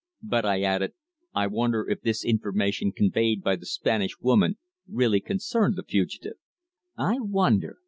But," 0.23 0.45
I 0.47 0.63
added, 0.63 0.93
"I 1.35 1.45
wonder 1.45 1.87
if 1.87 2.01
this 2.01 2.25
information 2.25 2.91
conveyed 2.91 3.43
by 3.43 3.55
the 3.55 3.67
Spanish 3.67 4.17
woman 4.19 4.57
really 4.89 5.19
concerned 5.19 5.75
the 5.75 5.83
fugitive?" 5.83 6.37
"I 6.97 7.19
wonder. 7.19 7.77